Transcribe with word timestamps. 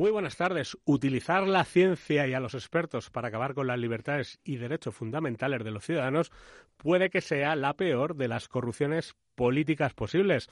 Muy 0.00 0.10
buenas 0.12 0.38
tardes. 0.38 0.78
Utilizar 0.86 1.46
la 1.46 1.62
ciencia 1.62 2.26
y 2.26 2.32
a 2.32 2.40
los 2.40 2.54
expertos 2.54 3.10
para 3.10 3.28
acabar 3.28 3.52
con 3.52 3.66
las 3.66 3.78
libertades 3.78 4.40
y 4.42 4.56
derechos 4.56 4.94
fundamentales 4.94 5.62
de 5.62 5.70
los 5.72 5.84
ciudadanos 5.84 6.32
puede 6.78 7.10
que 7.10 7.20
sea 7.20 7.54
la 7.54 7.74
peor 7.74 8.16
de 8.16 8.26
las 8.26 8.48
corrupciones 8.48 9.14
políticas 9.34 9.92
posibles. 9.92 10.48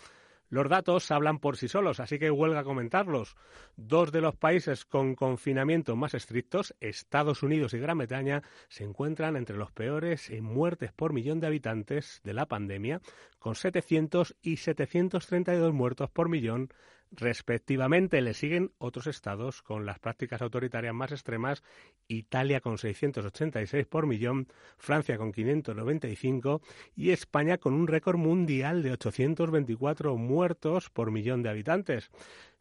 Los 0.51 0.69
datos 0.69 1.11
hablan 1.11 1.39
por 1.39 1.57
sí 1.57 1.67
solos, 1.67 1.99
así 1.99 2.19
que 2.19 2.31
huelga 2.31 2.63
comentarlos. 2.63 3.37
Dos 3.75 4.13
de 4.13 4.21
los 4.21 4.37
países 4.37 4.85
con 4.85 5.15
confinamiento 5.15 5.97
más 5.97 6.13
estrictos, 6.13 6.75
Estados 6.81 7.43
Unidos 7.43 7.73
y 7.73 7.79
Gran 7.79 7.97
Bretaña, 7.97 8.43
se 8.69 8.85
encuentran 8.85 9.35
entre 9.37 9.57
los 9.57 9.73
peores 9.73 10.29
en 10.29 10.45
muertes 10.45 10.93
por 10.93 11.15
millón 11.15 11.41
de 11.41 11.47
habitantes 11.47 12.21
de 12.23 12.35
la 12.35 12.45
pandemia, 12.45 13.01
con 13.39 13.55
700 13.55 14.37
y 14.43 14.59
732 14.59 15.73
muertos 15.73 16.11
por 16.11 16.29
millón 16.29 16.69
Respectivamente, 17.11 18.21
le 18.21 18.35
siguen 18.35 18.73
otros 18.79 19.07
estados 19.07 19.63
con 19.63 19.87
las 19.87 19.99
prácticas 19.99 20.43
autoritarias 20.43 20.95
más 20.95 21.11
extremas, 21.11 21.63
Italia 22.07 22.61
con 22.61 22.77
686 22.77 23.87
por 23.87 24.07
millón, 24.07 24.47
Francia 24.77 25.17
con 25.17 25.33
595 25.33 26.61
y 26.95 27.11
España 27.11 27.57
con 27.57 27.73
un 27.73 27.87
récord 27.87 28.19
mundial 28.19 28.83
de 28.83 28.93
824 28.93 30.17
muertos 30.17 30.91
por 30.91 31.11
millón 31.11 31.43
de 31.43 31.49
habitantes. 31.49 32.11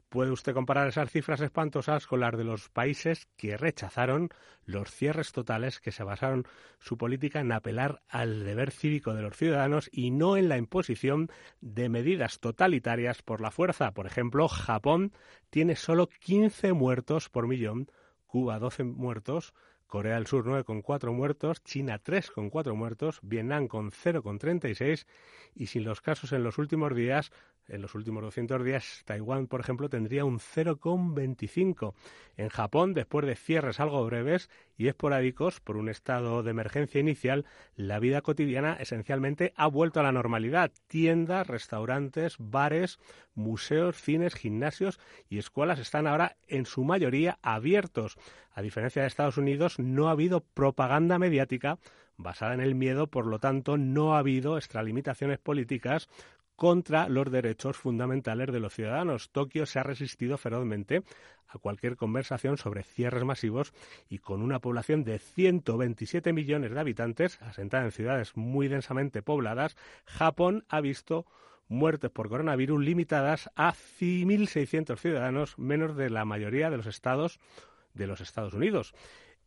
Puede 0.09 0.31
usted 0.31 0.53
comparar 0.53 0.87
esas 0.87 1.11
cifras 1.11 1.41
espantosas 1.41 2.07
con 2.07 2.21
las 2.21 2.37
de 2.37 2.45
los 2.45 2.69
países 2.69 3.27
que 3.35 3.57
rechazaron 3.57 4.29
los 4.63 4.89
cierres 4.89 5.33
totales 5.33 5.81
que 5.81 5.91
se 5.91 6.05
basaron 6.05 6.47
su 6.79 6.97
política 6.97 7.41
en 7.41 7.51
apelar 7.51 8.01
al 8.07 8.45
deber 8.45 8.71
cívico 8.71 9.13
de 9.13 9.21
los 9.21 9.35
ciudadanos 9.35 9.89
y 9.91 10.11
no 10.11 10.37
en 10.37 10.47
la 10.47 10.57
imposición 10.57 11.29
de 11.59 11.89
medidas 11.89 12.39
totalitarias 12.39 13.21
por 13.21 13.41
la 13.41 13.51
fuerza. 13.51 13.91
Por 13.91 14.07
ejemplo, 14.07 14.47
Japón 14.47 15.11
tiene 15.49 15.75
solo 15.75 16.07
15 16.07 16.71
muertos 16.71 17.27
por 17.27 17.45
millón, 17.45 17.91
Cuba 18.25 18.59
12 18.59 18.85
muertos, 18.85 19.53
Corea 19.87 20.15
del 20.15 20.27
Sur 20.27 20.45
9,4 20.45 21.13
muertos, 21.13 21.63
China 21.63 22.01
3,4 22.01 22.75
muertos, 22.75 23.19
Vietnam 23.23 23.67
con 23.67 23.91
0,36 23.91 25.05
y 25.53 25.67
sin 25.67 25.83
los 25.83 25.99
casos 25.99 26.31
en 26.31 26.43
los 26.43 26.57
últimos 26.57 26.95
días, 26.95 27.31
en 27.67 27.81
los 27.81 27.95
últimos 27.95 28.23
200 28.23 28.63
días, 28.63 29.03
Taiwán, 29.05 29.47
por 29.47 29.59
ejemplo, 29.59 29.89
tendría 29.89 30.25
un 30.25 30.39
0,25. 30.39 31.93
En 32.37 32.49
Japón, 32.49 32.93
después 32.93 33.25
de 33.25 33.35
cierres 33.35 33.79
algo 33.79 34.05
breves 34.05 34.49
y 34.77 34.87
esporádicos 34.87 35.59
por 35.59 35.77
un 35.77 35.89
estado 35.89 36.43
de 36.43 36.51
emergencia 36.51 37.01
inicial, 37.01 37.45
la 37.75 37.99
vida 37.99 38.21
cotidiana 38.21 38.77
esencialmente 38.79 39.53
ha 39.55 39.67
vuelto 39.67 39.99
a 39.99 40.03
la 40.03 40.11
normalidad. 40.11 40.71
Tiendas, 40.87 41.47
restaurantes, 41.47 42.35
bares, 42.39 42.99
museos, 43.33 44.01
cines, 44.01 44.35
gimnasios 44.35 44.99
y 45.29 45.37
escuelas 45.37 45.79
están 45.79 46.07
ahora 46.07 46.37
en 46.47 46.65
su 46.65 46.83
mayoría 46.83 47.39
abiertos. 47.41 48.17
A 48.51 48.61
diferencia 48.61 49.01
de 49.01 49.07
Estados 49.07 49.37
Unidos, 49.37 49.79
no 49.79 50.07
ha 50.07 50.11
habido 50.11 50.41
propaganda 50.41 51.19
mediática 51.19 51.79
basada 52.17 52.55
en 52.55 52.61
el 52.61 52.75
miedo, 52.75 53.07
por 53.07 53.27
lo 53.27 53.39
tanto, 53.39 53.77
no 53.77 54.15
ha 54.15 54.19
habido 54.19 54.57
extralimitaciones 54.57 55.37
políticas 55.37 56.09
contra 56.57 57.07
los 57.07 57.31
derechos 57.31 57.77
fundamentales 57.77 58.51
de 58.51 58.59
los 58.59 58.73
ciudadanos. 58.73 59.29
Tokio 59.29 59.65
se 59.65 59.79
ha 59.79 59.83
resistido 59.83 60.37
ferozmente 60.37 61.03
a 61.47 61.59
cualquier 61.59 61.95
conversación 61.95 62.57
sobre 62.57 62.83
cierres 62.83 63.23
masivos 63.23 63.73
y 64.09 64.17
con 64.17 64.41
una 64.41 64.59
población 64.59 65.03
de 65.05 65.19
127 65.19 66.33
millones 66.33 66.71
de 66.71 66.79
habitantes, 66.79 67.39
asentada 67.43 67.85
en 67.85 67.91
ciudades 67.91 68.35
muy 68.35 68.67
densamente 68.67 69.21
pobladas, 69.21 69.77
Japón 70.05 70.65
ha 70.67 70.81
visto 70.81 71.27
muertes 71.69 72.09
por 72.09 72.27
coronavirus 72.27 72.83
limitadas 72.83 73.51
a 73.55 73.73
1.600 73.73 74.97
ciudadanos, 74.97 75.59
menos 75.59 75.95
de 75.95 76.09
la 76.09 76.25
mayoría 76.25 76.71
de 76.71 76.77
los 76.77 76.87
estados 76.87 77.39
de 77.93 78.07
los 78.07 78.19
Estados 78.19 78.53
Unidos. 78.53 78.93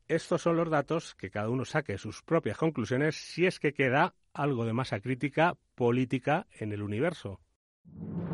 Estos 0.07 0.43
son 0.43 0.57
los 0.57 0.71
datos 0.71 1.15
que 1.17 1.31
cada 1.31 1.49
uno 1.49 1.65
saque 1.65 1.99
sus 1.99 2.23
propias 2.23 2.57
conclusiones 2.57 3.17
si 3.17 3.47
es 3.47 3.59
que 3.59 3.73
queda 3.73 4.15
algo 4.33 4.65
de 4.65 4.73
masa 4.73 5.01
crítica 5.01 5.57
política 5.75 6.47
en 6.59 6.73
el 6.73 6.83
universo. 6.83 7.41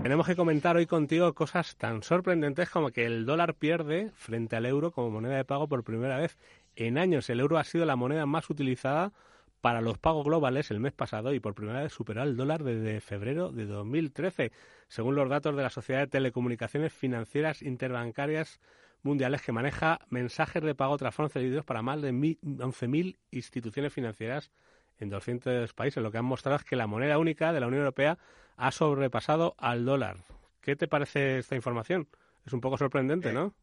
Tenemos 0.02 0.26
que 0.26 0.36
comentar 0.36 0.76
hoy 0.76 0.86
contigo 0.86 1.34
cosas 1.34 1.76
tan 1.76 2.02
sorprendentes 2.02 2.70
como 2.70 2.90
que 2.90 3.06
el 3.06 3.26
dólar 3.26 3.54
pierde 3.54 4.10
frente 4.14 4.56
al 4.56 4.66
euro 4.66 4.92
como 4.92 5.10
moneda 5.10 5.36
de 5.36 5.44
pago 5.44 5.68
por 5.68 5.82
primera 5.82 6.18
vez 6.18 6.38
en 6.76 6.98
años. 6.98 7.28
El 7.30 7.40
euro 7.40 7.58
ha 7.58 7.64
sido 7.64 7.84
la 7.86 7.96
moneda 7.96 8.26
más 8.26 8.48
utilizada 8.50 9.12
para 9.60 9.80
los 9.80 9.98
pagos 9.98 10.24
globales 10.24 10.70
el 10.70 10.78
mes 10.78 10.92
pasado 10.92 11.34
y 11.34 11.40
por 11.40 11.54
primera 11.54 11.82
vez 11.82 11.92
superó 11.92 12.22
el 12.22 12.36
dólar 12.36 12.62
desde 12.62 13.00
febrero 13.00 13.50
de 13.50 13.66
2013, 13.66 14.52
según 14.86 15.16
los 15.16 15.28
datos 15.28 15.56
de 15.56 15.62
la 15.62 15.70
Sociedad 15.70 16.00
de 16.00 16.06
Telecomunicaciones 16.06 16.92
Financieras 16.92 17.62
Interbancarias 17.62 18.60
mundiales 19.02 19.42
que 19.42 19.52
maneja 19.52 20.00
mensajes 20.08 20.62
de 20.62 20.74
pago 20.74 20.98
cedidos 20.98 21.64
para 21.64 21.82
más 21.82 22.02
de 22.02 22.12
11.000 22.12 23.16
instituciones 23.30 23.92
financieras 23.92 24.52
en 24.98 25.10
200 25.10 25.72
países. 25.72 26.02
Lo 26.02 26.10
que 26.10 26.18
han 26.18 26.24
mostrado 26.24 26.56
es 26.56 26.64
que 26.64 26.76
la 26.76 26.86
moneda 26.86 27.18
única 27.18 27.52
de 27.52 27.60
la 27.60 27.66
Unión 27.66 27.82
Europea 27.82 28.18
ha 28.56 28.72
sobrepasado 28.72 29.54
al 29.58 29.84
dólar. 29.84 30.18
¿Qué 30.60 30.76
te 30.76 30.88
parece 30.88 31.38
esta 31.38 31.54
información? 31.54 32.08
Es 32.44 32.52
un 32.52 32.60
poco 32.60 32.78
sorprendente, 32.78 33.32
¿no? 33.32 33.54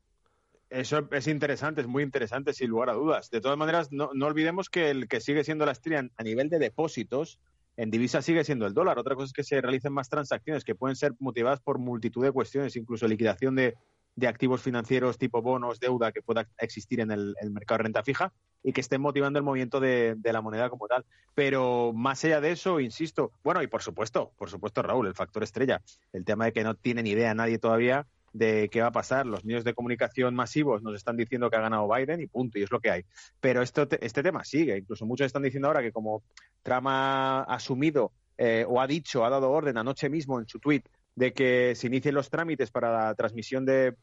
Eh, 0.69 0.81
eso 0.81 1.07
es 1.11 1.27
interesante, 1.27 1.81
es 1.81 1.88
muy 1.88 2.03
interesante, 2.03 2.53
sin 2.53 2.69
lugar 2.69 2.89
a 2.89 2.93
dudas. 2.93 3.29
De 3.29 3.41
todas 3.41 3.57
maneras, 3.57 3.91
no, 3.91 4.09
olvidemos 4.22 4.69
que 4.69 4.89
el 4.89 5.07
que 5.07 5.22
sigue 5.22 5.43
siendo 5.43 5.66
la 5.66 5.72
estrella 5.72 6.07
a 6.17 6.23
nivel 6.23 6.49
de 6.49 6.59
depósitos 6.59 7.39
en 7.75 7.89
divisa 7.89 8.22
sigue 8.22 8.43
siendo 8.43 8.66
el 8.66 8.73
dólar. 8.73 8.99
Otra 8.99 9.16
cosa 9.16 9.25
es 9.25 9.33
que 9.33 9.43
se 9.43 9.61
realicen 9.61 9.93
más 9.93 10.09
transacciones 10.09 10.63
que 10.63 10.75
pueden 10.75 10.95
ser 10.95 11.13
motivadas 11.19 11.59
por 11.59 11.79
multitud 11.79 12.23
de 12.23 12.31
cuestiones, 12.31 12.75
incluso 12.75 13.07
liquidación 13.07 13.55
de, 13.55 13.75
de 14.16 14.28
activos 14.28 14.62
financieros 14.62 15.18
tipo 15.18 15.41
bonos, 15.41 15.79
deuda 15.79 16.12
que 16.12 16.22
pueda 16.22 16.47
existir 16.59 17.00
en 17.00 17.12
el, 17.12 17.35
mercado 17.51 17.79
de 17.79 17.84
renta 17.84 18.03
fija 18.03 18.31
y 18.62 18.72
que 18.72 18.81
estén 18.81 19.01
motivando 19.01 19.40
el 19.40 19.46
movimiento 19.46 19.79
de, 19.79 20.18
la 20.24 20.41
moneda 20.41 20.69
como 20.69 20.88
tal. 20.88 21.06
Pero 21.34 21.91
más 21.94 22.23
allá 22.23 22.40
de 22.40 22.52
eso, 22.52 22.79
insisto, 22.79 23.31
bueno, 23.44 23.62
y 23.63 23.68
por 23.68 23.81
supuesto, 23.81 24.31
por 24.38 24.50
supuesto, 24.50 24.81
Raúl, 24.81 25.07
el 25.07 25.16
factor 25.16 25.44
estrella, 25.44 25.81
el 26.13 26.25
tema 26.25 26.46
de 26.46 26.53
que 26.53 26.63
no 26.63 26.75
tiene 26.75 27.03
ni 27.03 27.12
idea 27.12 27.34
nadie 27.34 27.57
todavía 27.57 28.06
de 28.34 28.69
qué 28.72 28.81
va 28.81 28.88
a 28.88 28.91
pasar. 28.91 29.25
Los 29.25 29.46
medios 29.46 29.63
de 29.63 29.73
comunicación 29.73 30.35
masivos 30.35 30.81
nos 30.81 30.96
están 30.96 31.18
diciendo 31.18 31.50
que 31.50 31.56
ha 31.56 31.62
ganado 31.62 31.88
Biden 31.88 32.22
y 32.22 32.28
punto, 32.28 32.59
y 32.59 32.63
es 32.63 32.72
lo 32.72 32.79
que 32.79 32.91
hay. 32.91 33.06
Pero 33.40 33.62
esto, 33.62 33.88
este 34.02 34.23
tema 34.23 34.44
sigue. 34.44 34.78
Incluso 34.78 35.06
muchos 35.06 35.25
están 35.25 35.44
diciendo 35.44 35.68
ahora 35.68 35.81
que 35.81 35.91
como 35.91 36.23
Trump 36.62 36.88
ha 36.88 37.41
asumido 37.44 38.12
eh, 38.38 38.66
o 38.68 38.81
ha 38.81 38.88
dicho, 38.88 39.23
ha 39.25 39.29
dado 39.29 39.52
orden 39.52 39.78
anoche 39.78 40.09
mismo 40.09 40.40
en 40.40 40.47
su 40.47 40.59
tweet 40.59 40.84
de 41.16 41.34
que 41.34 41.75
se 41.75 41.88
inicien 41.88 42.16
los 42.16 42.29
trámites 42.29 42.72
para 42.72 42.91
la 42.91 43.16
transmisión 43.16 43.66
de, 43.66 43.94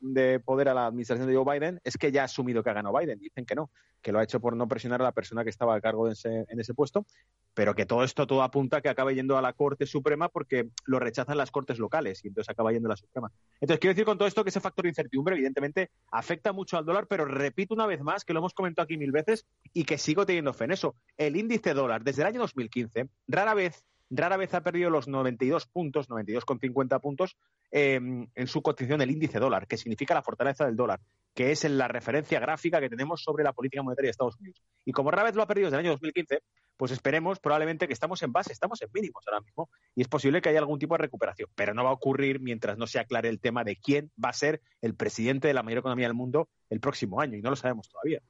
poder 0.44 0.68
a 0.68 0.74
la 0.74 0.86
administración 0.86 1.28
de 1.28 1.34
Joe 1.34 1.58
Biden, 1.58 1.80
es 1.84 1.96
que 1.96 2.12
ya 2.12 2.22
ha 2.22 2.24
asumido 2.26 2.62
que 2.62 2.70
ha 2.70 2.74
ganado 2.74 2.96
Biden. 2.96 3.18
Dicen 3.18 3.44
que 3.44 3.54
no, 3.54 3.70
que 4.00 4.12
lo 4.12 4.20
ha 4.20 4.24
hecho 4.24 4.40
por 4.40 4.56
no 4.56 4.68
presionar 4.68 5.00
a 5.00 5.04
la 5.04 5.12
persona 5.12 5.42
que 5.42 5.50
estaba 5.50 5.74
a 5.74 5.80
cargo 5.80 6.06
de 6.06 6.12
ese, 6.12 6.46
en 6.48 6.60
ese 6.60 6.74
puesto, 6.74 7.06
pero 7.54 7.74
que 7.74 7.86
todo 7.86 8.04
esto 8.04 8.26
todo 8.26 8.42
apunta 8.42 8.78
a 8.78 8.80
que 8.80 8.88
acabe 8.88 9.14
yendo 9.14 9.36
a 9.36 9.42
la 9.42 9.52
Corte 9.52 9.86
Suprema 9.86 10.28
porque 10.28 10.68
lo 10.84 11.00
rechazan 11.00 11.36
las 11.36 11.50
Cortes 11.50 11.78
locales 11.78 12.24
y 12.24 12.28
entonces 12.28 12.50
acaba 12.50 12.72
yendo 12.72 12.88
a 12.88 12.90
la 12.90 12.96
Suprema. 12.96 13.32
Entonces, 13.60 13.80
quiero 13.80 13.94
decir 13.94 14.04
con 14.04 14.18
todo 14.18 14.28
esto 14.28 14.44
que 14.44 14.50
ese 14.50 14.60
factor 14.60 14.84
de 14.84 14.90
incertidumbre, 14.90 15.34
evidentemente, 15.34 15.90
afecta 16.12 16.52
mucho 16.52 16.78
al 16.78 16.84
dólar, 16.84 17.06
pero 17.08 17.24
repito 17.24 17.74
una 17.74 17.86
vez 17.86 18.00
más 18.02 18.24
que 18.24 18.32
lo 18.32 18.38
hemos 18.38 18.54
comentado 18.54 18.84
aquí 18.84 18.96
mil 18.96 19.12
veces 19.12 19.46
y 19.72 19.84
que 19.84 19.98
sigo 19.98 20.26
teniendo 20.26 20.52
fe 20.52 20.64
en 20.64 20.72
eso. 20.72 20.94
El 21.16 21.36
índice 21.36 21.74
dólar, 21.74 22.04
desde 22.04 22.22
el 22.22 22.28
año 22.28 22.40
2015, 22.40 23.08
rara 23.26 23.54
vez 23.54 23.84
rara 24.10 24.36
vez 24.36 24.52
ha 24.54 24.62
perdido 24.62 24.90
los 24.90 25.08
92 25.08 25.66
puntos, 25.66 26.08
92,50 26.08 27.00
puntos 27.00 27.36
em, 27.70 28.26
en 28.34 28.46
su 28.48 28.60
cotización 28.60 28.98
del 28.98 29.10
índice 29.10 29.38
dólar, 29.38 29.66
que 29.66 29.76
significa 29.76 30.14
la 30.14 30.22
fortaleza 30.22 30.66
del 30.66 30.76
dólar, 30.76 31.00
que 31.34 31.52
es 31.52 31.64
la 31.64 31.88
referencia 31.88 32.40
gráfica 32.40 32.80
que 32.80 32.88
tenemos 32.88 33.22
sobre 33.22 33.44
la 33.44 33.52
política 33.52 33.82
monetaria 33.82 34.08
de 34.08 34.10
Estados 34.10 34.38
Unidos. 34.40 34.62
Y 34.84 34.92
como 34.92 35.10
rara 35.10 35.24
vez 35.24 35.36
lo 35.36 35.42
ha 35.42 35.46
perdido 35.46 35.66
desde 35.66 35.76
el 35.76 35.86
año 35.86 35.92
2015, 35.92 36.42
pues 36.76 36.92
esperemos 36.92 37.38
probablemente 37.38 37.86
que 37.86 37.92
estamos 37.92 38.22
en 38.22 38.32
base, 38.32 38.52
estamos 38.52 38.80
en 38.82 38.88
mínimos 38.92 39.22
ahora 39.28 39.42
mismo, 39.42 39.68
y 39.94 40.02
es 40.02 40.08
posible 40.08 40.40
que 40.40 40.48
haya 40.48 40.58
algún 40.58 40.78
tipo 40.78 40.94
de 40.94 41.02
recuperación, 41.02 41.48
pero 41.54 41.74
no 41.74 41.84
va 41.84 41.90
a 41.90 41.94
ocurrir 41.94 42.40
mientras 42.40 42.78
no 42.78 42.86
se 42.86 42.98
aclare 42.98 43.28
el 43.28 43.38
tema 43.38 43.64
de 43.64 43.76
quién 43.76 44.10
va 44.22 44.30
a 44.30 44.32
ser 44.32 44.60
el 44.80 44.94
presidente 44.94 45.46
de 45.46 45.54
la 45.54 45.62
mayor 45.62 45.80
economía 45.80 46.06
del 46.06 46.14
mundo 46.14 46.48
el 46.68 46.80
próximo 46.80 47.20
año, 47.20 47.36
y 47.36 47.42
no 47.42 47.50
lo 47.50 47.56
sabemos 47.56 47.88
todavía. 47.88 48.22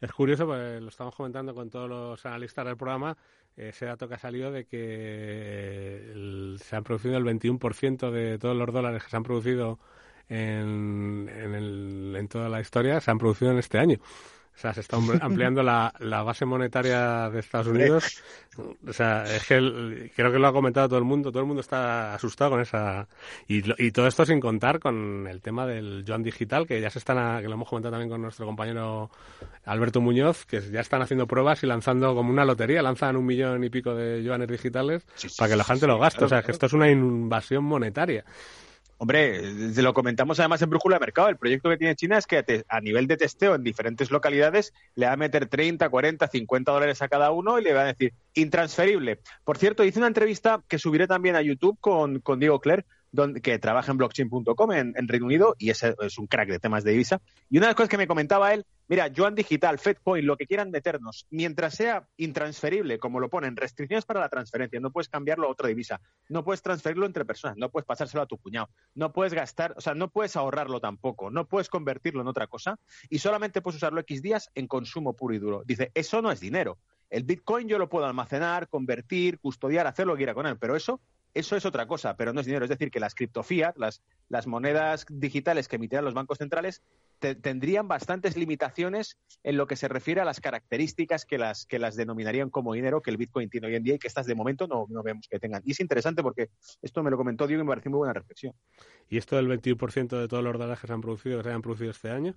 Es 0.00 0.12
curioso, 0.12 0.46
porque 0.46 0.80
lo 0.80 0.88
estamos 0.88 1.14
comentando 1.14 1.54
con 1.54 1.68
todos 1.68 1.88
los 1.88 2.24
analistas 2.24 2.64
del 2.64 2.76
programa, 2.76 3.16
ese 3.56 3.86
dato 3.86 4.08
que 4.08 4.14
ha 4.14 4.18
salido 4.18 4.50
de 4.50 4.66
que 4.66 6.56
se 6.60 6.76
han 6.76 6.84
producido 6.84 7.16
el 7.16 7.24
21% 7.24 8.10
de 8.10 8.38
todos 8.38 8.56
los 8.56 8.72
dólares 8.72 9.02
que 9.02 9.10
se 9.10 9.16
han 9.16 9.22
producido 9.22 9.78
en, 10.28 11.28
en 11.28 12.28
toda 12.28 12.48
la 12.48 12.60
historia, 12.60 13.00
se 13.00 13.10
han 13.10 13.18
producido 13.18 13.52
en 13.52 13.58
este 13.58 13.78
año. 13.78 13.98
O 14.56 14.58
sea, 14.58 14.72
se 14.72 14.80
está 14.80 14.96
ampliando 15.20 15.62
la, 15.62 15.92
la 15.98 16.22
base 16.22 16.46
monetaria 16.46 17.28
de 17.28 17.40
Estados 17.40 17.66
Unidos. 17.66 18.22
O 18.88 18.92
sea, 18.92 19.24
es 19.24 19.46
que 19.46 20.10
creo 20.16 20.32
que 20.32 20.38
lo 20.38 20.46
ha 20.46 20.52
comentado 20.52 20.88
todo 20.88 20.98
el 20.98 21.04
mundo. 21.04 21.30
Todo 21.30 21.42
el 21.42 21.46
mundo 21.46 21.60
está 21.60 22.14
asustado 22.14 22.52
con 22.52 22.60
esa. 22.62 23.06
Y, 23.48 23.62
y 23.76 23.90
todo 23.90 24.06
esto 24.06 24.24
sin 24.24 24.40
contar 24.40 24.80
con 24.80 25.26
el 25.26 25.42
tema 25.42 25.66
del 25.66 26.04
Joan 26.08 26.22
Digital, 26.22 26.66
que 26.66 26.80
ya 26.80 26.88
se 26.88 27.00
están, 27.00 27.42
que 27.42 27.48
lo 27.48 27.54
hemos 27.54 27.68
comentado 27.68 27.92
también 27.92 28.08
con 28.08 28.22
nuestro 28.22 28.46
compañero 28.46 29.10
Alberto 29.66 30.00
Muñoz, 30.00 30.46
que 30.46 30.62
ya 30.62 30.80
están 30.80 31.02
haciendo 31.02 31.26
pruebas 31.26 31.62
y 31.62 31.66
lanzando 31.66 32.14
como 32.14 32.30
una 32.30 32.46
lotería. 32.46 32.80
Lanzan 32.80 33.16
un 33.16 33.26
millón 33.26 33.62
y 33.62 33.68
pico 33.68 33.94
de 33.94 34.22
yuanes 34.22 34.48
digitales 34.48 35.04
para 35.36 35.50
que 35.50 35.56
la 35.56 35.64
gente 35.64 35.86
lo 35.86 35.98
gaste. 35.98 36.24
o 36.24 36.28
sea, 36.28 36.42
que 36.42 36.52
esto 36.52 36.64
es 36.64 36.72
una 36.72 36.90
invasión 36.90 37.62
monetaria. 37.62 38.24
Hombre, 38.98 39.42
lo 39.74 39.92
comentamos 39.92 40.40
además 40.40 40.62
en 40.62 40.70
Brújula 40.70 40.96
de 40.96 41.00
Mercado. 41.00 41.28
El 41.28 41.36
proyecto 41.36 41.68
que 41.68 41.76
tiene 41.76 41.96
China 41.96 42.16
es 42.16 42.26
que 42.26 42.64
a 42.66 42.80
nivel 42.80 43.06
de 43.06 43.18
testeo 43.18 43.54
en 43.54 43.62
diferentes 43.62 44.10
localidades 44.10 44.72
le 44.94 45.06
va 45.06 45.12
a 45.12 45.16
meter 45.16 45.46
30, 45.46 45.88
40, 45.90 46.26
50 46.26 46.72
dólares 46.72 47.02
a 47.02 47.08
cada 47.08 47.30
uno 47.30 47.58
y 47.58 47.62
le 47.62 47.74
va 47.74 47.82
a 47.82 47.92
decir 47.92 48.14
intransferible. 48.32 49.20
Por 49.44 49.58
cierto, 49.58 49.84
hice 49.84 49.98
una 49.98 50.08
entrevista 50.08 50.62
que 50.66 50.78
subiré 50.78 51.06
también 51.06 51.36
a 51.36 51.42
YouTube 51.42 51.78
con, 51.78 52.20
con 52.20 52.38
Diego 52.40 52.58
Cler, 52.58 52.86
que 53.42 53.58
trabaja 53.58 53.92
en 53.92 53.98
blockchain.com 53.98 54.72
en, 54.72 55.08
Reino 55.08 55.26
Unido 55.26 55.54
y 55.58 55.70
es, 55.70 55.82
es 55.82 56.18
un 56.18 56.26
crack 56.26 56.48
de 56.48 56.58
temas 56.58 56.84
de 56.84 56.92
divisa. 56.92 57.20
Y 57.48 57.58
una 57.58 57.66
de 57.66 57.70
las 57.70 57.76
cosas 57.76 57.88
que 57.88 57.96
me 57.96 58.06
comentaba 58.06 58.52
él, 58.52 58.64
mira, 58.88 59.10
Joan 59.14 59.34
Digital, 59.34 59.78
FedCoin, 59.78 60.26
lo 60.26 60.36
que 60.36 60.46
quieran 60.46 60.70
meternos, 60.70 61.26
mientras 61.30 61.74
sea 61.74 62.08
intransferible, 62.16 62.98
como 62.98 63.20
lo 63.20 63.28
ponen, 63.28 63.56
restricciones 63.56 64.04
para 64.04 64.20
la 64.20 64.28
transferencia, 64.28 64.80
no 64.80 64.90
puedes 64.90 65.08
cambiarlo 65.08 65.46
a 65.46 65.50
otra 65.50 65.68
divisa, 65.68 66.00
no 66.28 66.44
puedes 66.44 66.62
transferirlo 66.62 67.06
entre 67.06 67.24
personas, 67.24 67.56
no 67.56 67.70
puedes 67.70 67.86
pasárselo 67.86 68.22
a 68.22 68.26
tu 68.26 68.38
cuñado, 68.38 68.68
no 68.94 69.12
puedes 69.12 69.32
gastar, 69.32 69.74
o 69.76 69.80
sea, 69.80 69.94
no 69.94 70.08
puedes 70.08 70.36
ahorrarlo 70.36 70.80
tampoco, 70.80 71.30
no 71.30 71.46
puedes 71.46 71.68
convertirlo 71.68 72.20
en 72.20 72.28
otra 72.28 72.46
cosa 72.46 72.78
y 73.08 73.18
solamente 73.18 73.62
puedes 73.62 73.76
usarlo 73.76 74.00
X 74.00 74.22
días 74.22 74.50
en 74.54 74.66
consumo 74.66 75.14
puro 75.14 75.34
y 75.34 75.38
duro. 75.38 75.62
Dice, 75.64 75.90
eso 75.94 76.22
no 76.22 76.30
es 76.30 76.40
dinero. 76.40 76.78
El 77.08 77.22
Bitcoin 77.22 77.68
yo 77.68 77.78
lo 77.78 77.88
puedo 77.88 78.04
almacenar, 78.04 78.68
convertir, 78.68 79.38
custodiar, 79.38 79.86
hacer 79.86 80.06
lo 80.06 80.14
que 80.14 80.18
quiera 80.18 80.34
con 80.34 80.46
él, 80.46 80.58
pero 80.58 80.74
eso 80.74 81.00
eso 81.36 81.54
es 81.54 81.66
otra 81.66 81.86
cosa, 81.86 82.16
pero 82.16 82.32
no 82.32 82.40
es 82.40 82.46
dinero. 82.46 82.64
Es 82.64 82.70
decir, 82.70 82.90
que 82.90 82.98
las 82.98 83.14
criptofiat, 83.14 83.76
las, 83.76 84.00
monedas 84.46 85.04
digitales 85.10 85.68
que 85.68 85.76
emitirán 85.76 86.04
los 86.04 86.14
bancos 86.14 86.38
centrales, 86.38 86.82
tendrían 87.18 87.88
bastantes 87.88 88.38
limitaciones 88.38 89.18
en 89.42 89.58
lo 89.58 89.66
que 89.66 89.76
se 89.76 89.86
refiere 89.86 90.22
a 90.22 90.24
las 90.24 90.40
características 90.40 91.26
que 91.26 91.36
las, 91.36 91.66
que 91.66 91.78
las 91.78 91.94
denominarían 91.94 92.48
como 92.48 92.72
dinero 92.72 93.02
que 93.02 93.10
el 93.10 93.18
Bitcoin 93.18 93.50
tiene 93.50 93.66
hoy 93.66 93.74
en 93.74 93.82
día 93.82 93.94
y 93.96 93.98
que 93.98 94.08
estas 94.08 94.24
de 94.24 94.34
momento 94.34 94.66
no, 94.66 94.86
vemos 95.02 95.28
que 95.28 95.38
tengan. 95.38 95.62
Y 95.66 95.72
es 95.72 95.80
interesante 95.80 96.22
porque 96.22 96.48
esto 96.80 97.02
me 97.02 97.10
lo 97.10 97.18
comentó 97.18 97.46
Diego 97.46 97.62
y 97.62 97.66
me 97.66 97.70
pareció 97.70 97.90
muy 97.90 97.98
buena 97.98 98.14
reflexión. 98.14 98.54
¿Y 99.10 99.18
esto 99.18 99.36
del 99.36 99.46
21% 99.48 100.18
de 100.18 100.28
todos 100.28 100.42
los 100.42 100.52
dólares 100.54 100.80
que 100.80 100.86
se 100.86 100.92
han 100.94 101.02
producido, 101.02 101.38
que 101.38 101.44
se 101.44 101.52
han 101.52 101.60
producido 101.62 101.90
este 101.90 102.10
año? 102.10 102.34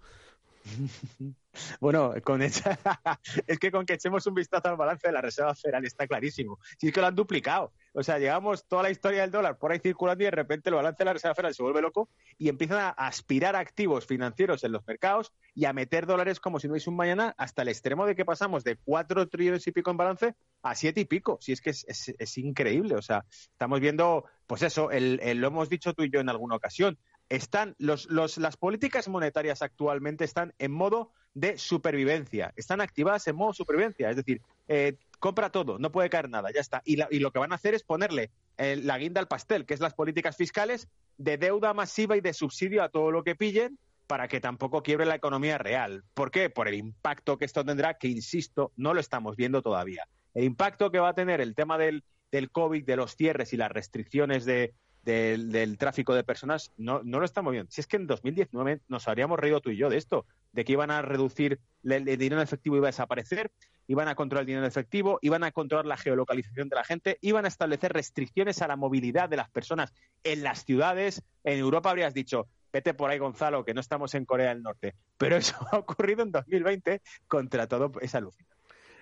Bueno, 1.80 2.14
con 2.24 2.42
es 3.48 3.60
que 3.60 3.72
con 3.72 3.86
que 3.86 3.94
echemos 3.94 4.26
un 4.28 4.34
vistazo 4.34 4.70
al 4.70 4.78
balance 4.78 5.08
de 5.08 5.14
la 5.14 5.22
Reserva 5.22 5.56
Federal 5.56 5.86
está 5.86 6.08
clarísimo. 6.08 6.60
Si 6.78 6.88
es 6.88 6.94
que 6.94 7.02
lo 7.02 7.08
han 7.08 7.16
duplicado. 7.16 7.74
O 7.94 8.04
sea, 8.04 8.20
llegamos 8.20 8.66
toda 8.68 8.84
la 8.84 8.92
historia 8.92 9.22
del 9.22 9.32
dólar 9.32 9.58
por 9.58 9.72
ahí 9.72 9.80
circulando 9.80 10.24
y 10.24 10.26
de 10.26 10.32
repente 10.32 10.70
el 10.70 10.76
balance 10.76 11.00
de 11.00 11.06
la 11.06 11.14
Reserva 11.14 11.36
Federal 11.36 11.56
se 11.56 11.64
vuelve 11.64 11.82
loco 11.82 12.10
y 12.38 12.50
empiezan 12.50 12.78
a 12.78 12.90
aspirar 12.90 13.56
activos 13.56 14.06
financieros 14.06 14.64
en 14.64 14.72
los 14.72 14.86
mercados 14.86 15.34
y 15.56 15.66
a 15.66 15.74
meter 15.74 16.06
dólares 16.06 16.40
como 16.40 16.60
si 16.60 16.68
no 16.68 16.74
hubiese 16.74 16.90
un 16.90 16.96
mañana 16.96 17.34
hasta 17.38 17.64
el 17.64 17.70
extremo 17.70 18.06
de 18.06 18.16
que 18.16 18.26
pasamos 18.26 18.64
de 18.64 18.78
cuatro 18.78 19.28
trillones 19.28 19.66
y 19.68 19.72
pico 19.72 19.92
en 19.92 19.98
balance 19.98 20.36
a 20.62 20.76
siete 20.76 21.02
y 21.02 21.06
pico. 21.06 21.40
Si 21.42 21.52
es 21.52 21.62
que 21.62 21.72
es, 21.72 22.38
increíble. 22.38 22.96
O 22.96 23.02
sea, 23.02 23.26
estamos 23.30 23.80
viendo, 23.80 24.26
pues 24.46 24.62
eso, 24.62 24.90
lo 24.92 25.48
hemos 25.48 25.70
dicho 25.70 25.94
tú 25.94 26.04
y 26.04 26.12
yo 26.12 26.20
en 26.20 26.30
alguna 26.30 26.56
ocasión 26.56 26.98
están 27.30 27.76
los, 27.78 28.10
las 28.10 28.58
políticas 28.58 29.08
monetarias 29.08 29.62
actualmente 29.62 30.26
están 30.26 30.54
en 30.58 30.72
modo 30.72 31.12
de 31.34 31.58
supervivencia, 31.58 32.54
están 32.56 32.82
activadas 32.82 33.28
en 33.28 33.36
modo 33.36 33.54
supervivencia, 33.54 34.10
es 34.10 34.16
decir, 34.16 34.42
eh, 34.68 34.98
compra 35.20 35.52
todo, 35.52 35.78
no 35.78 35.92
puede 35.92 36.10
caer 36.10 36.30
nada, 36.30 36.50
ya 36.54 36.60
está. 36.60 36.82
Y, 36.86 36.98
lo 37.20 37.32
que 37.32 37.40
van 37.40 37.52
a 37.52 37.56
hacer 37.56 37.76
es 37.76 37.84
ponerle 37.84 38.32
eh, 38.58 38.78
la 38.78 38.98
guinda 38.98 39.22
al 39.22 39.28
pastel, 39.28 39.66
que 39.66 39.76
es 39.76 39.80
las 39.80 39.94
políticas 39.94 40.36
fiscales 40.36 40.88
de 41.18 41.38
deuda 41.38 41.74
masiva 41.74 42.18
y 42.18 42.22
de 42.22 42.34
subsidio 42.34 42.84
a 42.84 42.90
todo 42.90 43.12
lo 43.12 43.24
que 43.24 43.36
pillen 43.36 43.78
para 44.08 44.28
que 44.28 44.42
tampoco 44.42 44.82
quiebre 44.82 45.06
la 45.06 45.16
economía 45.16 45.60
real. 45.60 46.04
¿Por 46.16 46.32
qué? 46.32 46.50
Por 46.50 46.68
el 46.68 46.74
impacto 46.74 47.38
que 47.38 47.46
esto 47.46 47.64
tendrá, 47.64 47.94
que 47.94 48.08
insisto, 48.08 48.72
no 48.76 48.96
lo 48.96 49.00
estamos 49.00 49.36
viendo 49.36 49.62
todavía. 49.62 50.08
El 50.34 50.46
impacto 50.46 50.90
que 50.90 51.00
va 51.00 51.10
a 51.10 51.14
tener 51.14 51.42
el 51.42 51.54
tema 51.54 51.78
del, 51.78 52.04
del 52.32 52.50
COVID, 52.50 52.86
de 52.86 52.96
los 52.96 53.16
cierres 53.16 53.54
y 53.54 53.58
las 53.58 53.72
restricciones 53.72 54.46
de, 54.46 54.74
del, 55.10 55.78
tráfico 55.78 56.14
de 56.14 56.24
personas 56.24 56.72
no, 56.78 57.02
no 57.04 57.20
lo 57.20 57.26
estamos 57.26 57.52
viendo. 57.52 57.72
Si 57.72 57.82
es 57.82 57.88
que 57.88 57.98
en 57.98 58.08
2019 58.08 58.82
nos 58.88 59.08
habríamos 59.08 59.40
reído 59.40 59.62
tú 59.62 59.72
y 59.72 59.78
yo 59.78 59.90
de 59.90 59.98
esto, 59.98 60.26
de 60.52 60.66
que 60.66 60.74
iban 60.74 60.92
a 60.92 61.02
reducir 61.02 61.60
el, 61.84 62.06
dinero 62.06 62.38
en 62.38 62.42
efectivo 62.42 62.76
iba 62.76 62.88
a 62.88 62.92
desaparecer, 62.92 63.52
iban 63.88 64.08
a 64.08 64.16
controlar 64.16 64.42
el 64.42 64.48
dinero 64.48 64.66
en 64.66 64.70
efectivo, 64.70 65.18
iban 65.22 65.44
a 65.44 65.52
controlar 65.52 65.86
la 65.86 65.98
geolocalización 65.98 66.70
de 66.70 66.76
la 66.76 66.84
gente, 66.84 67.18
iban 67.22 67.46
a 67.46 67.48
establecer 67.48 67.92
restricciones 67.94 68.62
a 68.62 68.68
la 68.68 68.76
movilidad 68.76 69.30
de 69.30 69.38
las 69.38 69.50
personas 69.50 69.94
en 70.24 70.44
las 70.44 70.66
ciudades. 70.66 71.24
En 71.44 71.58
Europa 71.58 71.90
habrías 71.90 72.14
dicho, 72.14 72.48
vete 72.72 72.94
por 72.94 73.10
ahí 73.10 73.18
Gonzalo, 73.18 73.66
que 73.66 73.74
no 73.74 73.82
estamos 73.82 74.14
en 74.14 74.26
Corea 74.26 74.50
del 74.50 74.62
Norte. 74.62 74.96
Pero 75.18 75.38
eso 75.38 75.56
ha 75.72 75.78
ocurrido 75.78 76.24
en 76.24 76.32
2020 76.32 77.02
contra 77.28 77.68
todo 77.68 77.92
esa 78.02 78.20
luz. 78.20 78.36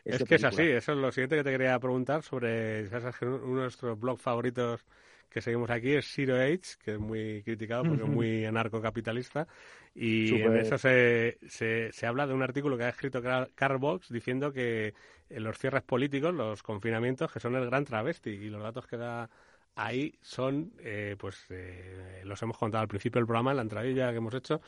Es 0.06 0.24
que 0.24 0.36
es 0.36 0.44
así, 0.46 0.62
eso 0.62 0.94
es 0.94 0.98
lo 1.00 1.12
siguiente 1.12 1.36
que 1.36 1.44
te 1.44 1.52
quería 1.52 1.78
preguntar 1.80 2.24
sobre 2.24 2.88
uno 2.88 3.56
de 3.56 3.62
nuestros 3.64 4.00
blogs 4.00 4.22
favoritos 4.22 4.86
que 5.30 5.42
seguimos 5.42 5.70
aquí 5.70 5.94
es 5.94 6.08
Zero 6.08 6.36
Age, 6.36 6.78
que 6.84 6.94
es 6.94 7.00
muy 7.00 7.44
criticado 7.44 7.84
porque 7.84 8.04
es 8.04 8.10
muy 8.10 8.46
anarcocapitalista. 8.46 9.48
Y 9.94 10.42
en 10.42 10.58
eso 10.58 10.78
se, 10.78 11.40
se, 11.48 12.06
habla 12.06 12.28
de 12.28 12.34
un 12.34 12.44
artículo 12.44 12.78
que 12.78 12.84
ha 12.84 12.90
escrito 12.90 13.22
Carl 13.22 13.78
Box 13.78 14.10
diciendo 14.10 14.54
que 14.54 14.94
los 15.30 15.58
cierres 15.58 15.82
políticos, 15.84 16.34
los 16.34 16.62
confinamientos, 16.62 17.32
que 17.32 17.40
son 17.40 17.56
el 17.56 17.66
gran 17.66 17.84
travesti. 17.84 18.30
Y 18.30 18.50
los 18.50 18.62
datos 18.62 18.86
que 18.86 18.98
da 18.98 19.30
ahí 19.78 20.14
son, 20.22 20.74
eh, 20.80 21.16
pues 21.18 21.46
eh, 21.50 22.22
los 22.26 22.42
hemos 22.42 22.58
contado 22.58 22.82
al 22.82 22.88
principio 22.88 23.20
del 23.20 23.28
programa, 23.28 23.52
en 23.52 23.58
la 23.58 23.64
entradilla 23.64 24.12
que 24.12 24.18
hemos 24.18 24.34
hecho, 24.34 24.60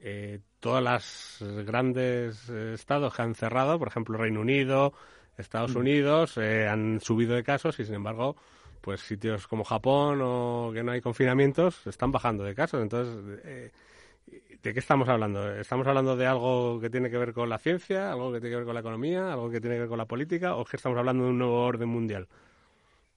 eh, 0.00 0.40
todos 0.60 0.82
los 0.82 1.64
grandes 1.64 2.48
estados 2.48 3.14
que 3.14 3.22
han 3.22 3.34
cerrado, 3.34 3.78
por 3.78 3.88
ejemplo 3.88 4.18
Reino 4.18 4.40
Unido, 4.40 4.92
Estados 5.36 5.74
mm. 5.74 5.78
Unidos, 5.78 6.38
han 6.38 7.00
subido 7.00 7.34
de 7.34 7.42
casos 7.42 7.80
y 7.80 7.84
sin 7.84 7.94
embargo 7.94 8.36
pues 8.80 9.00
sitios 9.00 9.46
como 9.46 9.64
Japón 9.64 10.20
o 10.22 10.70
que 10.72 10.82
no 10.82 10.92
hay 10.92 11.00
confinamientos 11.00 11.86
están 11.86 12.12
bajando 12.12 12.44
de 12.44 12.54
casos. 12.54 12.82
Entonces, 12.82 13.40
eh, 13.44 13.70
¿de 14.62 14.72
qué 14.72 14.78
estamos 14.78 15.08
hablando? 15.08 15.54
¿Estamos 15.54 15.86
hablando 15.86 16.16
de 16.16 16.26
algo 16.26 16.80
que 16.80 16.90
tiene 16.90 17.10
que 17.10 17.18
ver 17.18 17.32
con 17.32 17.48
la 17.48 17.58
ciencia, 17.58 18.12
algo 18.12 18.32
que 18.32 18.40
tiene 18.40 18.52
que 18.52 18.56
ver 18.56 18.64
con 18.64 18.74
la 18.74 18.80
economía, 18.80 19.32
algo 19.32 19.50
que 19.50 19.60
tiene 19.60 19.76
que 19.76 19.80
ver 19.80 19.88
con 19.88 19.98
la 19.98 20.06
política 20.06 20.56
o 20.56 20.64
que 20.64 20.76
estamos 20.76 20.98
hablando 20.98 21.24
de 21.24 21.30
un 21.30 21.38
nuevo 21.38 21.64
orden 21.64 21.88
mundial? 21.88 22.28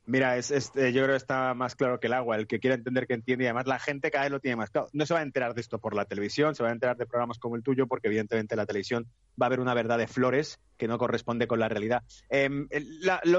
Mira, 0.07 0.35
es, 0.35 0.51
eh, 0.51 0.91
yo 0.91 1.03
creo 1.03 1.13
que 1.13 1.17
está 1.17 1.53
más 1.53 1.75
claro 1.75 1.99
que 1.99 2.07
el 2.07 2.13
agua. 2.13 2.35
El 2.35 2.47
que 2.47 2.59
quiera 2.59 2.75
entender 2.75 3.07
que 3.07 3.13
entiende 3.13 3.45
y 3.45 3.47
además 3.47 3.67
la 3.67 3.79
gente 3.79 4.09
cada 4.09 4.25
vez 4.25 4.31
lo 4.31 4.39
tiene 4.39 4.55
más 4.55 4.69
claro. 4.69 4.87
No 4.93 5.05
se 5.05 5.13
va 5.13 5.19
a 5.19 5.23
enterar 5.23 5.53
de 5.53 5.61
esto 5.61 5.79
por 5.79 5.95
la 5.95 6.05
televisión, 6.05 6.55
se 6.55 6.63
va 6.63 6.69
a 6.69 6.73
enterar 6.73 6.97
de 6.97 7.05
programas 7.05 7.37
como 7.37 7.55
el 7.55 7.63
tuyo 7.63 7.87
porque 7.87 8.07
evidentemente 8.07 8.55
la 8.55 8.65
televisión 8.65 9.07
va 9.39 9.45
a 9.45 9.47
haber 9.47 9.59
una 9.59 9.73
verdad 9.73 9.97
de 9.97 10.07
flores 10.07 10.59
que 10.81 10.87
no 10.87 10.97
corresponde 10.97 11.45
con 11.45 11.59
la 11.59 11.69
realidad. 11.69 12.01
Em, 12.27 12.67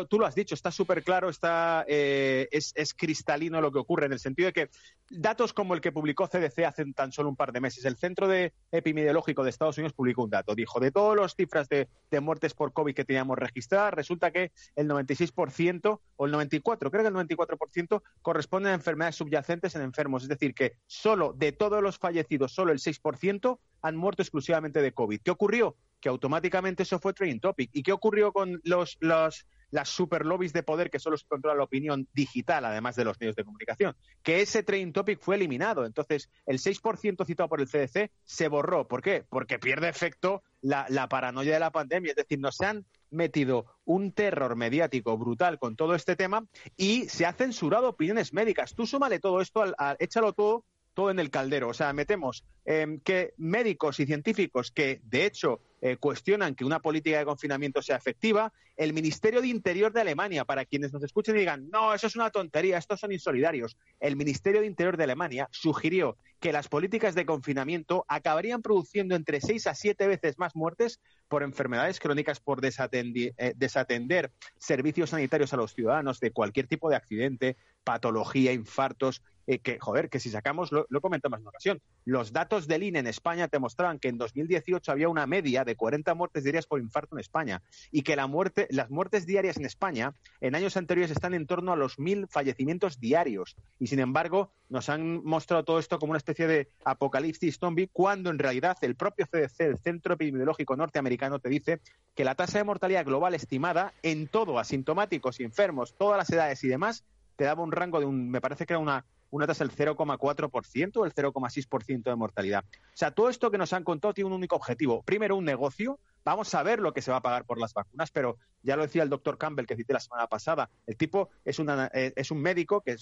tú 0.08 0.20
lo 0.20 0.26
has 0.26 0.36
dicho, 0.36 0.54
está 0.54 0.70
súper 0.70 1.02
claro, 1.02 1.28
está, 1.28 1.84
eh, 1.88 2.46
es, 2.52 2.94
cristalino 2.94 3.60
lo 3.60 3.72
que 3.72 3.80
ocurre, 3.80 4.06
en 4.06 4.12
el 4.12 4.20
sentido 4.20 4.46
de 4.46 4.52
que 4.52 4.70
datos 5.10 5.52
como 5.52 5.74
el 5.74 5.80
que 5.80 5.90
publicó 5.90 6.28
CDC 6.28 6.64
hace 6.64 6.84
tan 6.92 7.10
solo 7.10 7.30
un 7.30 7.34
par 7.34 7.50
de 7.50 7.60
meses, 7.60 7.84
el 7.84 7.96
Centro 7.96 8.28
de 8.28 8.52
Epidemiológico 8.70 9.42
de 9.42 9.50
Estados 9.50 9.76
Unidos 9.76 9.92
publicó 9.92 10.22
un 10.22 10.30
dato, 10.30 10.54
dijo, 10.54 10.78
de 10.78 10.92
todas 10.92 11.18
las 11.18 11.34
cifras 11.34 11.68
de, 11.68 11.88
muertes 12.20 12.54
por 12.54 12.72
COVID 12.72 12.94
que 12.94 13.04
teníamos 13.04 13.36
registradas, 13.36 13.92
resulta 13.92 14.30
que 14.30 14.52
el 14.76 14.88
96% 14.88 15.98
o 16.14 16.26
el 16.26 16.32
94%, 16.32 16.90
creo 16.90 17.02
que 17.02 17.08
el 17.08 17.14
94% 17.14 18.02
corresponde 18.22 18.70
a 18.70 18.74
enfermedades 18.74 19.16
subyacentes 19.16 19.74
en 19.74 19.82
enfermos, 19.82 20.22
es 20.22 20.28
decir, 20.28 20.54
que 20.54 20.76
solo 20.86 21.32
de 21.36 21.50
todos 21.50 21.82
los 21.82 21.98
fallecidos, 21.98 22.52
solo 22.52 22.70
el 22.70 22.78
6% 22.78 23.58
han 23.82 23.96
muerto 23.96 24.22
exclusivamente 24.22 24.80
de 24.80 24.92
COVID. 24.92 25.20
¿Qué 25.22 25.30
ocurrió? 25.30 25.76
Que 26.00 26.08
automáticamente 26.08 26.84
eso 26.84 26.98
fue 26.98 27.12
trending 27.12 27.40
topic. 27.40 27.70
¿Y 27.72 27.82
qué 27.82 27.92
ocurrió 27.92 28.32
con 28.32 28.60
los, 28.64 28.96
los 29.00 29.46
las 29.72 29.88
super 29.88 30.26
lobbies 30.26 30.52
de 30.52 30.62
poder 30.62 30.90
que 30.90 30.98
solo 30.98 31.16
se 31.16 31.26
controla 31.26 31.56
la 31.56 31.64
opinión 31.64 32.06
digital, 32.12 32.64
además 32.64 32.94
de 32.94 33.04
los 33.04 33.18
medios 33.18 33.34
de 33.34 33.44
comunicación? 33.44 33.96
Que 34.22 34.42
ese 34.42 34.62
trending 34.62 34.92
topic 34.92 35.18
fue 35.18 35.36
eliminado. 35.36 35.84
Entonces, 35.84 36.30
el 36.46 36.58
6% 36.58 37.26
citado 37.26 37.48
por 37.48 37.60
el 37.60 37.68
CDC 37.68 38.10
se 38.24 38.48
borró. 38.48 38.86
¿Por 38.86 39.02
qué? 39.02 39.24
Porque 39.28 39.58
pierde 39.58 39.88
efecto 39.88 40.42
la, 40.60 41.08
paranoia 41.08 41.54
de 41.54 41.58
la 41.58 41.72
pandemia. 41.72 42.10
Es 42.10 42.16
decir, 42.16 42.38
nos 42.38 42.60
han 42.60 42.84
metido 43.10 43.66
un 43.84 44.12
terror 44.12 44.56
mediático 44.56 45.16
brutal 45.18 45.58
con 45.58 45.74
todo 45.74 45.94
este 45.94 46.16
tema 46.16 46.46
y 46.76 47.08
se 47.08 47.26
ha 47.26 47.32
censurado 47.32 47.88
opiniones 47.88 48.32
médicas. 48.32 48.74
Tú 48.74 48.86
súmale 48.86 49.20
todo 49.20 49.40
esto, 49.40 49.64
échalo 49.98 50.34
todo 50.34 50.64
todo 50.94 51.10
en 51.10 51.18
el 51.18 51.30
caldero. 51.30 51.68
O 51.68 51.74
sea, 51.74 51.92
metemos 51.92 52.44
em, 52.64 53.00
que 53.00 53.34
médicos 53.36 54.00
y 54.00 54.06
científicos 54.06 54.70
que, 54.70 55.00
de 55.04 55.26
hecho, 55.26 55.60
eh, 55.80 55.96
cuestionan 55.96 56.54
que 56.54 56.64
una 56.64 56.80
política 56.80 57.18
de 57.18 57.24
confinamiento 57.24 57.82
sea 57.82 57.96
efectiva, 57.96 58.52
el 58.76 58.92
Ministerio 58.92 59.40
de 59.40 59.48
Interior 59.48 59.92
de 59.92 60.00
Alemania, 60.00 60.44
para 60.44 60.64
quienes 60.64 60.92
nos 60.92 61.02
escuchen 61.02 61.34
y 61.36 61.40
digan, 61.40 61.68
no, 61.70 61.92
eso 61.92 62.06
es 62.06 62.14
una 62.14 62.30
tontería, 62.30 62.78
estos 62.78 63.00
son 63.00 63.12
insolidarios, 63.12 63.76
el 63.98 64.16
Ministerio 64.16 64.60
de 64.60 64.68
Interior 64.68 64.96
de 64.96 65.04
Alemania 65.04 65.48
sugirió 65.50 66.16
que 66.38 66.52
las 66.52 66.68
políticas 66.68 67.14
de 67.14 67.26
confinamiento 67.26 68.04
acabarían 68.08 68.62
produciendo 68.62 69.14
entre 69.14 69.40
seis 69.40 69.66
a 69.66 69.74
siete 69.74 70.06
veces 70.06 70.38
más 70.38 70.56
muertes 70.56 71.00
por 71.28 71.42
enfermedades 71.42 72.00
crónicas, 72.00 72.40
por 72.40 72.60
eh, 72.64 73.52
desatender 73.56 74.32
servicios 74.58 75.10
sanitarios 75.10 75.52
a 75.52 75.56
los 75.56 75.74
ciudadanos 75.74 76.20
de 76.20 76.32
cualquier 76.32 76.66
tipo 76.66 76.90
de 76.90 76.96
accidente, 76.96 77.56
patología, 77.84 78.52
infartos, 78.52 79.22
eh, 79.54 79.58
que, 79.58 79.78
joder, 79.78 80.10
que 80.10 80.20
si 80.20 80.30
sacamos, 80.30 80.70
lo, 80.70 80.86
lo 80.88 81.00
comentamos 81.00 81.40
en 81.40 81.46
ocasión, 81.46 81.82
los 82.04 82.32
datos 82.32 82.42
datos 82.42 82.66
del 82.66 82.82
INE 82.82 82.98
en 82.98 83.06
España 83.06 83.46
te 83.46 83.60
mostraban 83.60 84.00
que 84.00 84.08
en 84.08 84.18
2018 84.18 84.90
había 84.90 85.08
una 85.08 85.28
media 85.28 85.62
de 85.62 85.76
40 85.76 86.12
muertes 86.16 86.42
diarias 86.42 86.66
por 86.66 86.80
infarto 86.80 87.14
en 87.14 87.20
España 87.20 87.62
y 87.92 88.02
que 88.02 88.16
la 88.16 88.26
muerte, 88.26 88.66
las 88.70 88.90
muertes 88.90 89.26
diarias 89.26 89.58
en 89.58 89.64
España 89.64 90.16
en 90.40 90.56
años 90.56 90.76
anteriores 90.76 91.12
están 91.12 91.34
en 91.34 91.46
torno 91.46 91.72
a 91.72 91.76
los 91.76 92.00
mil 92.00 92.26
fallecimientos 92.26 92.98
diarios. 92.98 93.54
Y 93.78 93.86
sin 93.86 94.00
embargo, 94.00 94.50
nos 94.70 94.88
han 94.88 95.22
mostrado 95.24 95.62
todo 95.62 95.78
esto 95.78 96.00
como 96.00 96.10
una 96.10 96.18
especie 96.18 96.48
de 96.48 96.66
apocalipsis 96.84 97.60
zombie, 97.60 97.88
cuando 97.92 98.30
en 98.30 98.40
realidad 98.40 98.76
el 98.80 98.96
propio 98.96 99.24
CDC, 99.26 99.60
el 99.60 99.78
Centro 99.78 100.14
Epidemiológico 100.14 100.74
Norteamericano, 100.74 101.38
te 101.38 101.48
dice 101.48 101.80
que 102.16 102.24
la 102.24 102.34
tasa 102.34 102.58
de 102.58 102.64
mortalidad 102.64 103.04
global 103.04 103.34
estimada 103.34 103.92
en 104.02 104.26
todo, 104.26 104.58
asintomáticos, 104.58 105.38
enfermos, 105.38 105.94
todas 105.96 106.18
las 106.18 106.30
edades 106.30 106.64
y 106.64 106.68
demás, 106.68 107.04
te 107.36 107.44
daba 107.44 107.62
un 107.62 107.70
rango 107.70 108.00
de 108.00 108.06
un, 108.06 108.30
me 108.30 108.40
parece 108.40 108.66
que 108.66 108.72
era 108.72 108.80
una 108.80 109.04
una 109.32 109.46
tasa 109.46 109.64
del 109.64 109.74
0,4% 109.74 110.96
o 110.96 111.04
el 111.06 111.14
0,6% 111.14 112.02
de 112.02 112.16
mortalidad. 112.16 112.64
O 112.64 112.96
sea, 112.96 113.10
todo 113.10 113.30
esto 113.30 113.50
que 113.50 113.58
nos 113.58 113.72
han 113.72 113.82
contado 113.82 114.14
tiene 114.14 114.28
un 114.28 114.34
único 114.34 114.56
objetivo. 114.56 115.02
Primero, 115.02 115.36
un 115.36 115.44
negocio. 115.44 115.98
Vamos 116.24 116.54
a 116.54 116.62
ver 116.62 116.80
lo 116.80 116.92
que 116.92 117.02
se 117.02 117.10
va 117.10 117.16
a 117.16 117.22
pagar 117.22 117.46
por 117.46 117.58
las 117.58 117.72
vacunas, 117.72 118.10
pero 118.10 118.36
ya 118.62 118.76
lo 118.76 118.82
decía 118.82 119.02
el 119.02 119.08
doctor 119.08 119.38
Campbell 119.38 119.66
que 119.66 119.74
cité 119.74 119.94
la 119.94 120.00
semana 120.00 120.26
pasada. 120.26 120.70
El 120.86 120.96
tipo 120.96 121.30
es, 121.44 121.58
una, 121.58 121.90
eh, 121.94 122.12
un 122.30 122.42
médico 122.42 122.82
que 122.82 122.94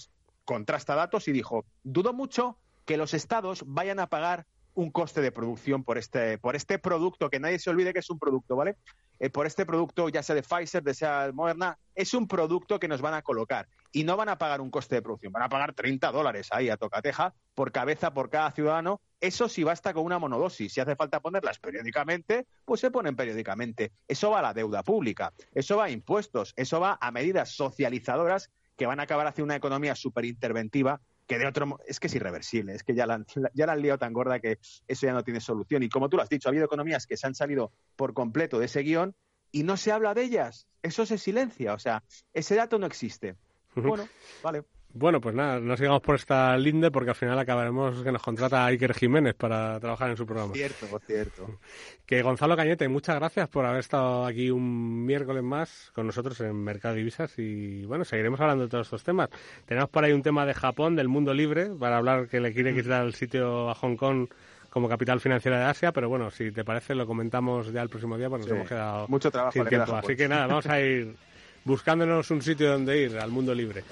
contrasta 0.45 0.95
datos 0.95 1.27
y 1.27 1.33
dijo, 1.33 1.65
dudo 1.83 2.13
mucho 2.13 2.57
que 2.85 2.97
los 2.97 3.13
estados 3.13 3.63
vayan 3.67 3.99
a 3.99 4.07
pagar 4.07 4.47
un 4.73 4.89
coste 4.89 5.19
de 5.21 5.33
producción 5.33 5.83
por 5.83 5.97
este, 5.97 6.37
por 6.37 6.55
este 6.55 6.79
producto, 6.79 7.29
que 7.29 7.41
nadie 7.41 7.59
se 7.59 7.69
olvide 7.69 7.91
que 7.91 7.99
es 7.99 8.09
un 8.09 8.19
producto, 8.19 8.55
¿vale? 8.55 8.77
Eh, 9.19 9.29
por 9.29 9.45
este 9.45 9.65
producto, 9.65 10.07
ya 10.07 10.23
sea 10.23 10.33
de 10.33 10.43
Pfizer, 10.43 10.81
de 10.81 10.93
sea 10.93 11.27
de 11.27 11.33
Moderna, 11.33 11.77
es 11.93 12.13
un 12.13 12.27
producto 12.27 12.79
que 12.79 12.87
nos 12.87 13.01
van 13.01 13.13
a 13.13 13.21
colocar 13.21 13.67
y 13.91 14.03
no 14.03 14.17
van 14.17 14.29
a 14.29 14.37
pagar 14.37 14.61
un 14.61 14.71
coste 14.71 14.95
de 14.95 15.01
producción, 15.01 15.33
van 15.33 15.43
a 15.43 15.49
pagar 15.49 15.73
30 15.73 16.11
dólares 16.11 16.47
ahí 16.51 16.69
a 16.69 16.77
tocateja 16.77 17.33
por 17.53 17.71
cabeza 17.71 18.13
por 18.13 18.29
cada 18.29 18.51
ciudadano. 18.51 19.01
Eso 19.19 19.49
sí 19.49 19.63
basta 19.63 19.93
con 19.93 20.05
una 20.05 20.19
monodosis. 20.19 20.73
Si 20.73 20.79
hace 20.79 20.95
falta 20.95 21.19
ponerlas 21.19 21.59
periódicamente, 21.59 22.47
pues 22.65 22.81
se 22.81 22.91
ponen 22.91 23.15
periódicamente. 23.15 23.91
Eso 24.07 24.31
va 24.31 24.39
a 24.39 24.43
la 24.43 24.53
deuda 24.53 24.83
pública, 24.83 25.33
eso 25.53 25.77
va 25.77 25.85
a 25.85 25.89
impuestos, 25.89 26.53
eso 26.55 26.79
va 26.79 26.97
a 26.99 27.11
medidas 27.11 27.49
socializadoras 27.55 28.49
que 28.77 28.85
van 28.85 28.99
a 28.99 29.03
acabar 29.03 29.27
haciendo 29.27 29.45
una 29.45 29.57
economía 29.57 29.95
súper 29.95 30.25
interventiva 30.25 31.01
que 31.27 31.37
de 31.37 31.47
otro 31.47 31.79
es 31.87 31.99
que 32.01 32.07
es 32.07 32.15
irreversible, 32.15 32.73
es 32.73 32.83
que 32.83 32.93
ya 32.93 33.05
la, 33.05 33.23
ya 33.53 33.65
la 33.65 33.73
han 33.73 33.81
liado 33.81 33.97
tan 33.97 34.11
gorda 34.11 34.39
que 34.39 34.59
eso 34.87 35.05
ya 35.05 35.13
no 35.13 35.23
tiene 35.23 35.39
solución. 35.39 35.81
Y 35.81 35.89
como 35.89 36.09
tú 36.09 36.17
lo 36.17 36.23
has 36.23 36.29
dicho, 36.29 36.49
ha 36.49 36.51
habido 36.51 36.65
economías 36.65 37.07
que 37.07 37.15
se 37.15 37.25
han 37.25 37.35
salido 37.35 37.71
por 37.95 38.13
completo 38.13 38.59
de 38.59 38.65
ese 38.65 38.81
guion 38.81 39.15
y 39.51 39.63
no 39.63 39.77
se 39.77 39.91
habla 39.91 40.13
de 40.13 40.23
ellas. 40.23 40.67
Eso 40.81 41.05
se 41.05 41.17
silencia, 41.17 41.73
o 41.73 41.79
sea, 41.79 42.03
ese 42.33 42.55
dato 42.55 42.79
no 42.79 42.85
existe. 42.85 43.35
Bueno, 43.75 44.07
vale. 44.43 44.63
Bueno, 44.93 45.21
pues 45.21 45.33
nada, 45.33 45.59
no 45.59 45.77
sigamos 45.77 46.01
por 46.01 46.15
esta 46.15 46.57
linde 46.57 46.91
porque 46.91 47.11
al 47.11 47.15
final 47.15 47.39
acabaremos 47.39 48.03
que 48.03 48.11
nos 48.11 48.21
contrata 48.21 48.65
Iker 48.65 48.93
Jiménez 48.93 49.35
para 49.35 49.79
trabajar 49.79 50.09
en 50.09 50.17
su 50.17 50.25
programa. 50.25 50.53
Cierto, 50.53 50.85
por 50.87 51.01
cierto. 51.01 51.59
Que 52.05 52.21
Gonzalo 52.23 52.57
Cañete, 52.57 52.89
muchas 52.89 53.15
gracias 53.15 53.47
por 53.47 53.65
haber 53.65 53.79
estado 53.79 54.25
aquí 54.25 54.51
un 54.51 55.05
miércoles 55.05 55.43
más 55.43 55.91
con 55.95 56.07
nosotros 56.07 56.37
en 56.41 56.61
Mercado 56.61 56.95
Divisas 56.95 57.39
y 57.39 57.85
bueno, 57.85 58.03
seguiremos 58.03 58.41
hablando 58.41 58.65
de 58.65 58.69
todos 58.69 58.87
estos 58.87 59.03
temas. 59.05 59.29
Tenemos 59.65 59.89
por 59.89 60.03
ahí 60.03 60.11
un 60.11 60.21
tema 60.21 60.45
de 60.45 60.53
Japón, 60.53 60.97
del 60.97 61.07
mundo 61.07 61.33
libre, 61.33 61.69
para 61.79 61.95
hablar 61.95 62.27
que 62.27 62.41
le 62.41 62.53
quiere 62.53 62.75
quitar 62.75 63.05
el 63.05 63.15
sitio 63.15 63.69
a 63.69 63.75
Hong 63.75 63.95
Kong 63.95 64.27
como 64.69 64.89
capital 64.89 65.21
financiera 65.21 65.59
de 65.59 65.65
Asia, 65.65 65.93
pero 65.93 66.09
bueno, 66.09 66.31
si 66.31 66.51
te 66.51 66.65
parece 66.65 66.95
lo 66.95 67.07
comentamos 67.07 67.71
ya 67.71 67.81
el 67.81 67.89
próximo 67.89 68.17
día, 68.17 68.29
pues 68.29 68.41
nos 68.41 68.51
hemos 68.51 68.67
quedado 68.67 69.07
Mucho 69.07 69.31
trabajo 69.31 69.53
sin 69.53 69.65
tiempo. 69.65 69.95
Así 69.95 70.17
que 70.17 70.27
nada, 70.27 70.47
vamos 70.47 70.65
a 70.65 70.81
ir 70.81 71.15
buscándonos 71.63 72.29
un 72.31 72.41
sitio 72.41 72.71
donde 72.71 72.97
ir 73.01 73.17
al 73.17 73.31
mundo 73.31 73.53
libre. 73.53 73.83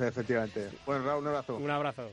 Efectivamente. 0.00 0.68
Bueno, 0.84 1.04
Raúl, 1.04 1.22
un 1.22 1.28
abrazo. 1.28 1.56
Un 1.56 1.70
abrazo. 1.70 2.10